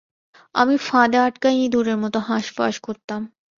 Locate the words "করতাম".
2.79-3.21